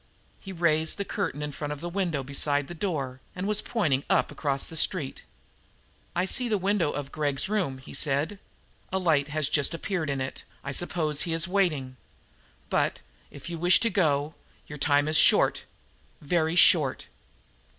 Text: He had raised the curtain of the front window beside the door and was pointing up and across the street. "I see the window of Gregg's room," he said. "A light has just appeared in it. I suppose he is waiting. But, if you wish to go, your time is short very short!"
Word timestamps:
He 0.39 0.49
had 0.49 0.59
raised 0.61 0.97
the 0.97 1.05
curtain 1.05 1.43
of 1.43 1.51
the 1.51 1.55
front 1.57 1.83
window 1.93 2.23
beside 2.23 2.67
the 2.67 2.73
door 2.73 3.21
and 3.35 3.47
was 3.47 3.61
pointing 3.61 4.03
up 4.09 4.31
and 4.31 4.35
across 4.35 4.67
the 4.67 4.75
street. 4.75 5.21
"I 6.15 6.25
see 6.25 6.49
the 6.49 6.57
window 6.57 6.89
of 6.91 7.11
Gregg's 7.11 7.47
room," 7.47 7.77
he 7.77 7.93
said. 7.93 8.39
"A 8.91 8.97
light 8.97 9.27
has 9.27 9.47
just 9.47 9.75
appeared 9.75 10.09
in 10.09 10.19
it. 10.19 10.43
I 10.63 10.71
suppose 10.71 11.21
he 11.21 11.33
is 11.33 11.47
waiting. 11.47 11.97
But, 12.71 12.99
if 13.29 13.47
you 13.47 13.59
wish 13.59 13.79
to 13.81 13.91
go, 13.91 14.33
your 14.65 14.79
time 14.79 15.07
is 15.07 15.17
short 15.17 15.65
very 16.19 16.55
short!" 16.55 17.05